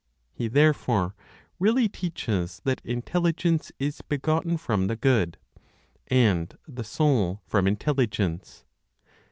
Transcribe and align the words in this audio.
He 0.33 0.47
therefore 0.47 1.13
really 1.59 1.87
teaches 1.87 2.59
that 2.63 2.81
Intelligence 2.83 3.71
is 3.77 4.01
begotten 4.01 4.57
from 4.57 4.87
the 4.87 4.95
Good, 4.95 5.37
and 6.07 6.57
the 6.67 6.83
Soul 6.83 7.43
from 7.45 7.67
Intelligence. 7.67 8.65